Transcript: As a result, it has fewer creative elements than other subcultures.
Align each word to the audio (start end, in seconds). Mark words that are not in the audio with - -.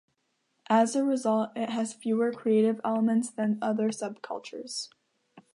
As 0.67 0.95
a 0.95 1.03
result, 1.03 1.51
it 1.55 1.69
has 1.69 1.93
fewer 1.93 2.31
creative 2.31 2.81
elements 2.83 3.29
than 3.29 3.59
other 3.61 3.89
subcultures. 3.89 4.89